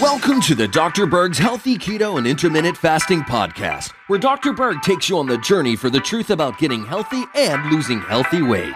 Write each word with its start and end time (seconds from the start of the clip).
Welcome 0.00 0.40
to 0.42 0.54
the 0.54 0.68
Dr. 0.70 1.06
Berg's 1.06 1.38
Healthy 1.38 1.76
Keto 1.76 2.18
and 2.18 2.26
Intermittent 2.26 2.76
Fasting 2.76 3.22
Podcast, 3.22 3.90
where 4.06 4.20
Dr. 4.20 4.52
Berg 4.52 4.80
takes 4.82 5.08
you 5.08 5.18
on 5.18 5.26
the 5.26 5.38
journey 5.38 5.74
for 5.74 5.90
the 5.90 5.98
truth 5.98 6.30
about 6.30 6.56
getting 6.58 6.84
healthy 6.84 7.24
and 7.34 7.68
losing 7.72 8.00
healthy 8.00 8.42
weight. 8.42 8.74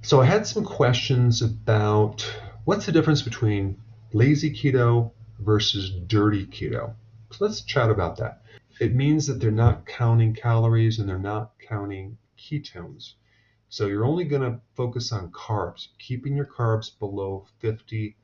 So, 0.00 0.22
I 0.22 0.24
had 0.24 0.46
some 0.46 0.64
questions 0.64 1.42
about 1.42 2.22
what's 2.64 2.86
the 2.86 2.92
difference 2.92 3.20
between 3.20 3.76
lazy 4.14 4.50
keto 4.50 5.10
versus 5.38 5.90
dirty 5.90 6.46
keto. 6.46 6.94
So, 7.30 7.44
let's 7.44 7.60
chat 7.62 7.90
about 7.90 8.16
that 8.18 8.42
it 8.80 8.94
means 8.94 9.26
that 9.26 9.40
they're 9.40 9.50
not 9.50 9.86
counting 9.86 10.34
calories 10.34 10.98
and 10.98 11.08
they're 11.08 11.18
not 11.18 11.52
counting 11.68 12.16
ketones. 12.38 13.14
So 13.68 13.86
you're 13.86 14.04
only 14.04 14.24
going 14.24 14.42
to 14.42 14.60
focus 14.76 15.12
on 15.12 15.30
carbs, 15.32 15.88
keeping 15.98 16.36
your 16.36 16.46
carbs 16.46 16.96
below 16.98 17.46
50 17.58 18.16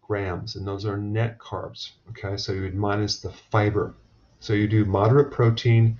grams, 0.00 0.56
and 0.56 0.66
those 0.66 0.86
are 0.86 0.96
net 0.96 1.38
carbs. 1.38 1.90
Okay, 2.10 2.36
so 2.36 2.52
you 2.52 2.62
would 2.62 2.74
minus 2.74 3.20
the 3.20 3.30
fiber. 3.30 3.94
So 4.40 4.52
you 4.52 4.68
do 4.68 4.84
moderate 4.84 5.32
protein, 5.32 5.98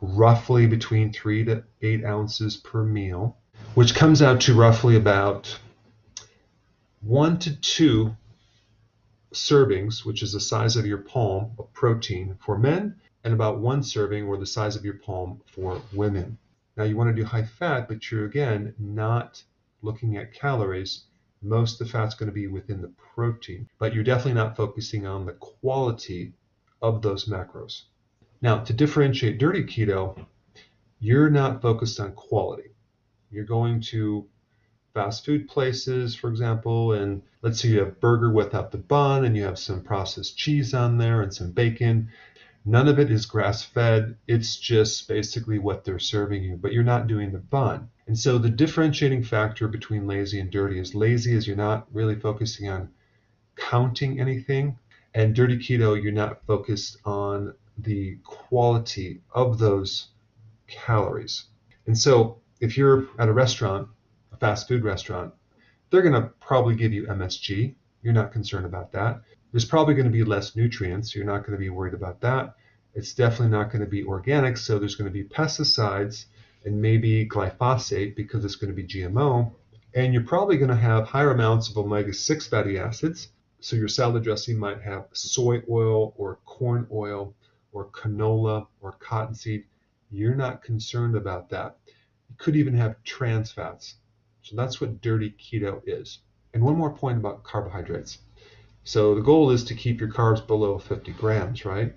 roughly 0.00 0.66
between 0.66 1.12
three 1.12 1.44
to 1.44 1.64
eight 1.80 2.04
ounces 2.04 2.56
per 2.56 2.82
meal, 2.82 3.36
which 3.74 3.94
comes 3.94 4.20
out 4.20 4.40
to 4.42 4.54
roughly 4.54 4.96
about 4.96 5.58
one 7.00 7.38
to 7.38 7.56
two 7.60 8.16
servings, 9.36 10.04
which 10.04 10.22
is 10.22 10.32
the 10.32 10.40
size 10.40 10.76
of 10.76 10.86
your 10.86 10.98
palm 10.98 11.52
of 11.58 11.72
protein 11.72 12.36
for 12.40 12.58
men, 12.58 12.96
and 13.22 13.34
about 13.34 13.60
one 13.60 13.82
serving 13.82 14.24
or 14.24 14.36
the 14.36 14.46
size 14.46 14.76
of 14.76 14.84
your 14.84 14.98
palm 14.98 15.40
for 15.46 15.80
women. 15.92 16.38
Now 16.76 16.84
you 16.84 16.96
want 16.96 17.14
to 17.14 17.22
do 17.22 17.24
high 17.24 17.44
fat, 17.44 17.88
but 17.88 18.10
you're 18.10 18.24
again 18.24 18.74
not 18.78 19.42
looking 19.82 20.16
at 20.16 20.32
calories. 20.32 21.04
Most 21.42 21.80
of 21.80 21.86
the 21.86 21.92
fat's 21.92 22.14
going 22.14 22.28
to 22.28 22.34
be 22.34 22.46
within 22.46 22.80
the 22.80 22.92
protein, 23.14 23.68
but 23.78 23.94
you're 23.94 24.04
definitely 24.04 24.34
not 24.34 24.56
focusing 24.56 25.06
on 25.06 25.26
the 25.26 25.34
quality 25.34 26.32
of 26.82 27.02
those 27.02 27.28
macros. 27.28 27.82
Now, 28.40 28.58
to 28.64 28.72
differentiate 28.72 29.38
dirty 29.38 29.64
keto, 29.64 30.26
you're 30.98 31.30
not 31.30 31.62
focused 31.62 32.00
on 32.00 32.12
quality. 32.12 32.70
You're 33.30 33.44
going 33.44 33.80
to 33.92 34.28
fast 34.96 35.26
food 35.26 35.46
places, 35.46 36.14
for 36.14 36.30
example, 36.30 36.94
and 36.94 37.20
let's 37.42 37.60
say 37.60 37.68
you 37.68 37.80
have 37.80 38.00
burger 38.00 38.32
without 38.32 38.70
the 38.70 38.78
bun 38.78 39.26
and 39.26 39.36
you 39.36 39.42
have 39.42 39.58
some 39.58 39.82
processed 39.82 40.38
cheese 40.38 40.72
on 40.72 40.96
there 40.96 41.20
and 41.20 41.34
some 41.34 41.50
bacon. 41.50 42.08
None 42.64 42.88
of 42.88 42.98
it 42.98 43.10
is 43.10 43.26
grass 43.26 43.62
fed. 43.62 44.16
It's 44.26 44.56
just 44.56 45.06
basically 45.06 45.58
what 45.58 45.84
they're 45.84 45.98
serving 45.98 46.42
you, 46.42 46.56
but 46.56 46.72
you're 46.72 46.82
not 46.82 47.08
doing 47.08 47.30
the 47.30 47.38
bun. 47.38 47.90
And 48.06 48.18
so 48.18 48.38
the 48.38 48.48
differentiating 48.48 49.22
factor 49.22 49.68
between 49.68 50.06
lazy 50.06 50.40
and 50.40 50.50
dirty 50.50 50.78
is 50.78 50.94
lazy 50.94 51.34
is 51.34 51.46
you're 51.46 51.56
not 51.56 51.86
really 51.92 52.18
focusing 52.18 52.70
on 52.70 52.88
counting 53.54 54.18
anything, 54.18 54.78
and 55.14 55.34
dirty 55.34 55.58
keto, 55.58 56.02
you're 56.02 56.10
not 56.10 56.46
focused 56.46 56.96
on 57.04 57.52
the 57.76 58.16
quality 58.24 59.20
of 59.34 59.58
those 59.58 60.08
calories. 60.66 61.44
And 61.86 61.98
so 61.98 62.38
if 62.60 62.78
you're 62.78 63.08
at 63.18 63.28
a 63.28 63.32
restaurant, 63.34 63.88
fast 64.40 64.68
food 64.68 64.84
restaurant, 64.84 65.32
they're 65.90 66.02
going 66.02 66.20
to 66.20 66.30
probably 66.40 66.74
give 66.74 66.92
you 66.92 67.06
MSG. 67.06 67.74
You're 68.02 68.12
not 68.12 68.32
concerned 68.32 68.66
about 68.66 68.92
that. 68.92 69.20
There's 69.52 69.64
probably 69.64 69.94
going 69.94 70.06
to 70.06 70.12
be 70.12 70.24
less 70.24 70.56
nutrients. 70.56 71.14
You're 71.14 71.24
not 71.24 71.40
going 71.40 71.52
to 71.52 71.58
be 71.58 71.70
worried 71.70 71.94
about 71.94 72.20
that. 72.20 72.54
It's 72.94 73.14
definitely 73.14 73.56
not 73.56 73.70
going 73.70 73.84
to 73.84 73.90
be 73.90 74.04
organic, 74.04 74.56
so 74.56 74.78
there's 74.78 74.94
going 74.94 75.10
to 75.10 75.12
be 75.12 75.24
pesticides 75.24 76.26
and 76.64 76.80
maybe 76.80 77.28
glyphosate 77.28 78.16
because 78.16 78.44
it's 78.44 78.56
going 78.56 78.74
to 78.74 78.82
be 78.82 78.86
GMO. 78.86 79.52
And 79.94 80.12
you're 80.12 80.24
probably 80.24 80.56
going 80.56 80.70
to 80.70 80.76
have 80.76 81.06
higher 81.06 81.30
amounts 81.30 81.70
of 81.70 81.78
omega 81.78 82.12
6 82.12 82.46
fatty 82.48 82.78
acids. 82.78 83.28
So 83.60 83.76
your 83.76 83.88
salad 83.88 84.24
dressing 84.24 84.58
might 84.58 84.82
have 84.82 85.06
soy 85.12 85.62
oil 85.70 86.14
or 86.16 86.38
corn 86.44 86.86
oil 86.92 87.34
or 87.72 87.86
canola 87.90 88.66
or 88.80 88.92
cottonseed. 88.92 89.64
You're 90.10 90.34
not 90.34 90.62
concerned 90.62 91.16
about 91.16 91.50
that. 91.50 91.78
You 92.28 92.34
could 92.38 92.56
even 92.56 92.74
have 92.74 93.02
trans 93.04 93.52
fats. 93.52 93.96
So 94.46 94.54
that's 94.54 94.80
what 94.80 95.00
dirty 95.00 95.34
keto 95.40 95.82
is. 95.86 96.20
And 96.54 96.62
one 96.62 96.76
more 96.76 96.94
point 96.94 97.18
about 97.18 97.42
carbohydrates. 97.42 98.18
So 98.84 99.16
the 99.16 99.20
goal 99.20 99.50
is 99.50 99.64
to 99.64 99.74
keep 99.74 99.98
your 99.98 100.08
carbs 100.08 100.46
below 100.46 100.78
50 100.78 101.10
grams, 101.14 101.64
right? 101.64 101.92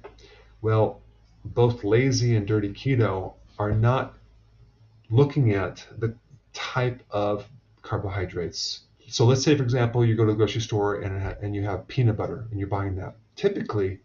Well, 0.60 1.04
both 1.46 1.84
lazy 1.84 2.36
and 2.36 2.48
dirty 2.48 2.70
keto 2.70 3.36
are 3.60 3.72
not 3.72 4.18
looking 5.12 5.54
at 5.54 5.86
the 5.96 6.16
type 6.52 7.04
of 7.12 7.48
carbohydrates. 7.84 8.82
So 9.10 9.26
let's 9.26 9.44
say, 9.44 9.56
for 9.56 9.62
example, 9.62 10.04
you 10.04 10.16
go 10.16 10.26
to 10.26 10.32
the 10.32 10.38
grocery 10.38 10.62
store 10.62 11.02
and, 11.02 11.38
and 11.44 11.54
you 11.54 11.62
have 11.66 11.88
peanut 11.88 12.18
butter 12.18 12.48
and 12.50 12.60
you're 12.60 12.68
buying 12.68 12.96
that. 12.96 13.16
Typically, 13.36 14.00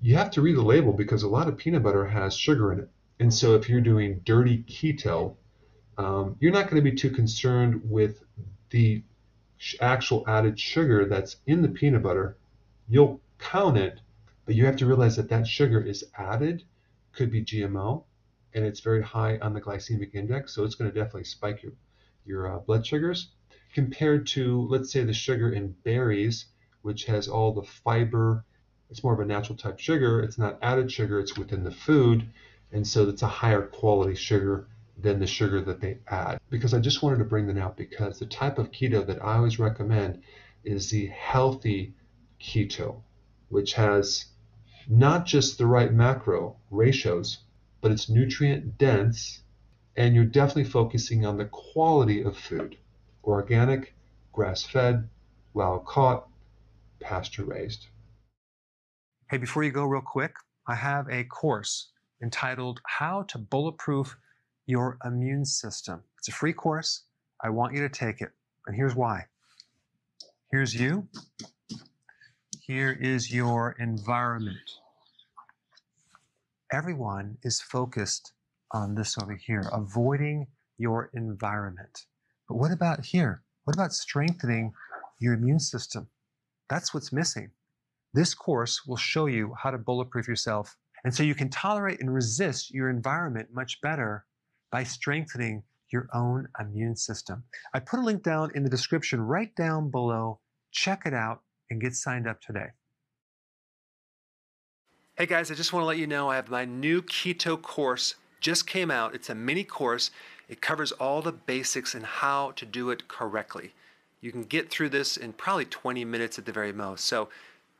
you 0.00 0.16
have 0.16 0.32
to 0.32 0.42
read 0.42 0.56
the 0.56 0.62
label 0.62 0.92
because 0.94 1.22
a 1.22 1.28
lot 1.28 1.46
of 1.46 1.58
peanut 1.58 1.84
butter 1.84 2.06
has 2.06 2.36
sugar 2.36 2.72
in 2.72 2.80
it. 2.80 2.90
And 3.20 3.32
so 3.32 3.54
if 3.54 3.68
you're 3.68 3.80
doing 3.80 4.20
dirty 4.24 4.64
keto, 4.64 5.36
um, 5.98 6.36
you're 6.40 6.52
not 6.52 6.70
going 6.70 6.82
to 6.82 6.90
be 6.90 6.96
too 6.96 7.10
concerned 7.10 7.82
with 7.84 8.22
the 8.70 9.02
actual 9.80 10.24
added 10.26 10.58
sugar 10.58 11.06
that's 11.06 11.36
in 11.46 11.62
the 11.62 11.68
peanut 11.68 12.02
butter, 12.02 12.36
you'll 12.88 13.20
count 13.38 13.76
it, 13.76 14.00
but 14.44 14.54
you 14.54 14.64
have 14.66 14.76
to 14.76 14.86
realize 14.86 15.16
that 15.16 15.28
that 15.28 15.46
sugar 15.46 15.80
is 15.80 16.04
added, 16.16 16.64
could 17.12 17.30
be 17.30 17.44
GMO, 17.44 18.04
and 18.54 18.64
it's 18.64 18.80
very 18.80 19.02
high 19.02 19.38
on 19.38 19.52
the 19.52 19.60
glycemic 19.60 20.14
index, 20.14 20.54
so 20.54 20.64
it's 20.64 20.74
going 20.74 20.90
to 20.90 20.94
definitely 20.94 21.24
spike 21.24 21.62
your 21.62 21.72
your 22.24 22.54
uh, 22.54 22.58
blood 22.60 22.86
sugars 22.86 23.30
compared 23.74 24.26
to 24.28 24.66
let's 24.68 24.92
say 24.92 25.02
the 25.02 25.12
sugar 25.12 25.50
in 25.52 25.74
berries, 25.84 26.46
which 26.82 27.04
has 27.04 27.28
all 27.28 27.52
the 27.52 27.62
fiber. 27.62 28.44
It's 28.90 29.02
more 29.02 29.14
of 29.14 29.20
a 29.20 29.24
natural 29.24 29.56
type 29.56 29.80
sugar. 29.80 30.20
It's 30.20 30.38
not 30.38 30.58
added 30.62 30.92
sugar. 30.92 31.18
It's 31.18 31.36
within 31.36 31.64
the 31.64 31.72
food, 31.72 32.28
and 32.70 32.86
so 32.86 33.08
it's 33.08 33.22
a 33.22 33.26
higher 33.26 33.62
quality 33.62 34.14
sugar 34.14 34.66
than 34.98 35.18
the 35.18 35.26
sugar 35.26 35.60
that 35.62 35.80
they 35.80 35.98
add. 36.06 36.40
Because 36.50 36.74
I 36.74 36.80
just 36.80 37.02
wanted 37.02 37.18
to 37.18 37.24
bring 37.24 37.46
that 37.46 37.58
out 37.58 37.76
because 37.76 38.18
the 38.18 38.26
type 38.26 38.58
of 38.58 38.70
keto 38.70 39.06
that 39.06 39.22
I 39.22 39.36
always 39.36 39.58
recommend 39.58 40.22
is 40.64 40.90
the 40.90 41.06
healthy 41.06 41.94
keto, 42.40 43.02
which 43.48 43.74
has 43.74 44.26
not 44.88 45.26
just 45.26 45.58
the 45.58 45.66
right 45.66 45.92
macro 45.92 46.56
ratios, 46.70 47.38
but 47.80 47.92
it's 47.92 48.08
nutrient 48.08 48.78
dense, 48.78 49.42
and 49.96 50.14
you're 50.14 50.24
definitely 50.24 50.64
focusing 50.64 51.24
on 51.26 51.36
the 51.36 51.46
quality 51.46 52.22
of 52.22 52.36
food 52.36 52.76
organic, 53.24 53.94
grass 54.32 54.64
fed, 54.64 55.08
wild 55.54 55.86
caught, 55.86 56.28
pasture 56.98 57.44
raised. 57.44 57.86
Hey, 59.30 59.38
before 59.38 59.62
you 59.62 59.70
go, 59.70 59.84
real 59.84 60.02
quick, 60.02 60.34
I 60.66 60.74
have 60.74 61.08
a 61.08 61.24
course 61.24 61.92
entitled 62.22 62.80
How 62.86 63.22
to 63.24 63.38
Bulletproof 63.38 64.16
your 64.66 64.98
immune 65.04 65.44
system. 65.44 66.02
It's 66.18 66.28
a 66.28 66.32
free 66.32 66.52
course. 66.52 67.02
I 67.42 67.50
want 67.50 67.74
you 67.74 67.80
to 67.80 67.88
take 67.88 68.20
it. 68.20 68.30
And 68.66 68.76
here's 68.76 68.94
why. 68.94 69.26
Here's 70.50 70.74
you. 70.74 71.08
Here 72.60 72.96
is 73.00 73.32
your 73.32 73.74
environment. 73.80 74.58
Everyone 76.72 77.36
is 77.42 77.60
focused 77.60 78.32
on 78.70 78.94
this 78.94 79.18
over 79.18 79.34
here, 79.34 79.68
avoiding 79.72 80.46
your 80.78 81.10
environment. 81.12 82.06
But 82.48 82.56
what 82.56 82.72
about 82.72 83.04
here? 83.04 83.42
What 83.64 83.76
about 83.76 83.92
strengthening 83.92 84.72
your 85.18 85.34
immune 85.34 85.60
system? 85.60 86.08
That's 86.68 86.94
what's 86.94 87.12
missing. 87.12 87.50
This 88.14 88.34
course 88.34 88.86
will 88.86 88.96
show 88.96 89.26
you 89.26 89.54
how 89.58 89.70
to 89.70 89.78
bulletproof 89.78 90.28
yourself. 90.28 90.76
And 91.04 91.14
so 91.14 91.22
you 91.22 91.34
can 91.34 91.48
tolerate 91.50 92.00
and 92.00 92.12
resist 92.12 92.72
your 92.72 92.88
environment 92.90 93.48
much 93.52 93.80
better 93.80 94.24
by 94.72 94.82
strengthening 94.82 95.62
your 95.92 96.08
own 96.14 96.48
immune 96.58 96.96
system. 96.96 97.44
I 97.74 97.78
put 97.78 98.00
a 98.00 98.02
link 98.02 98.22
down 98.22 98.50
in 98.54 98.64
the 98.64 98.70
description 98.70 99.20
right 99.20 99.54
down 99.54 99.90
below. 99.90 100.40
Check 100.72 101.02
it 101.04 101.12
out 101.12 101.42
and 101.70 101.80
get 101.80 101.94
signed 101.94 102.26
up 102.26 102.40
today. 102.40 102.68
Hey 105.16 105.26
guys, 105.26 105.50
I 105.50 105.54
just 105.54 105.74
want 105.74 105.82
to 105.82 105.86
let 105.86 105.98
you 105.98 106.06
know 106.06 106.30
I 106.30 106.36
have 106.36 106.48
my 106.48 106.64
new 106.64 107.02
keto 107.02 107.60
course 107.60 108.14
just 108.40 108.66
came 108.66 108.90
out. 108.90 109.14
It's 109.14 109.30
a 109.30 109.34
mini 109.34 109.62
course 109.62 110.10
It 110.48 110.60
covers 110.60 110.92
all 110.92 111.22
the 111.22 111.32
basics 111.32 111.94
and 111.94 112.04
how 112.04 112.50
to 112.56 112.66
do 112.66 112.90
it 112.90 113.08
correctly. 113.08 113.72
You 114.20 114.32
can 114.32 114.42
get 114.42 114.70
through 114.70 114.88
this 114.90 115.16
in 115.16 115.32
probably 115.32 115.64
20 115.64 116.04
minutes 116.04 116.38
at 116.38 116.46
the 116.46 116.52
very 116.52 116.72
most. 116.72 117.04
So 117.04 117.28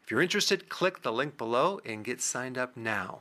if 0.02 0.10
you're 0.10 0.22
interested, 0.22 0.68
click 0.68 1.02
the 1.02 1.12
link 1.12 1.36
below 1.36 1.80
and 1.84 2.04
get 2.04 2.20
signed 2.20 2.56
up 2.56 2.76
now. 2.76 3.20